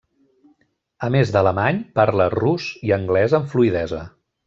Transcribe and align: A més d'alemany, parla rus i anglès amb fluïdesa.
A 1.07 1.09
més 1.17 1.35
d'alemany, 1.35 1.83
parla 2.01 2.29
rus 2.37 2.73
i 2.91 2.97
anglès 3.01 3.41
amb 3.41 3.51
fluïdesa. 3.55 4.03